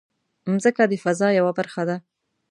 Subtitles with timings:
[0.51, 1.97] مځکه د فضا یوه برخه ده.